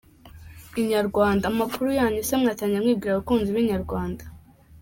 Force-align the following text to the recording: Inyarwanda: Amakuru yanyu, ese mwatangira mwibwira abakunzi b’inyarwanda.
Inyarwanda: 0.81 1.43
Amakuru 1.51 1.87
yanyu, 1.99 2.17
ese 2.23 2.33
mwatangira 2.41 2.83
mwibwira 2.83 3.11
abakunzi 3.13 3.49
b’inyarwanda. 3.55 4.23